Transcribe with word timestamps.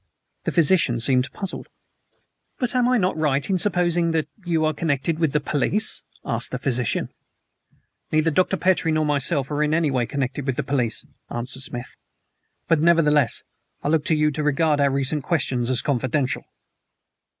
The 0.45 0.51
physician 0.51 0.99
seemed 0.99 1.31
puzzled. 1.31 1.67
"But 2.57 2.73
am 2.73 2.89
I 2.89 2.97
not 2.97 3.15
right 3.15 3.47
in 3.47 3.59
supposing 3.59 4.09
that 4.13 4.27
you 4.43 4.65
are 4.65 4.73
connected 4.73 5.19
with 5.19 5.31
the 5.31 5.39
police?" 5.39 6.01
asked 6.25 6.49
the 6.49 6.57
physician. 6.57 7.09
"Neither 8.11 8.31
Dr. 8.31 8.57
Petrie 8.57 8.91
nor 8.91 9.05
myself 9.05 9.51
are 9.51 9.61
in 9.61 9.75
any 9.75 9.91
way 9.91 10.07
connected 10.07 10.47
with 10.47 10.55
the 10.55 10.63
police," 10.63 11.05
answered 11.29 11.61
Smith. 11.61 11.95
"But, 12.67 12.79
nevertheless, 12.79 13.43
I 13.83 13.89
look 13.89 14.03
to 14.05 14.15
you 14.15 14.31
to 14.31 14.41
regard 14.41 14.79
our 14.81 14.89
recent 14.89 15.23
questions 15.23 15.69
as 15.69 15.83
confidential." 15.83 16.45